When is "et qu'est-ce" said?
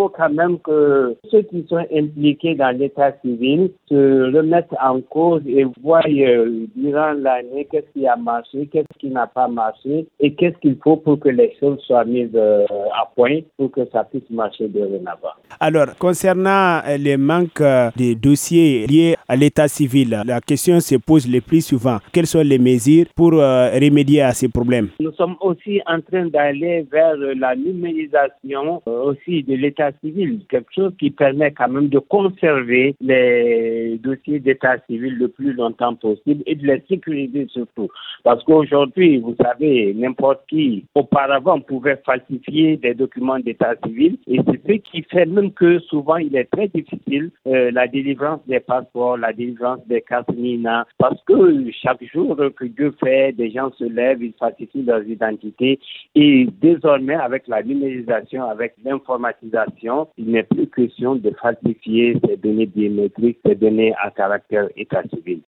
10.18-10.56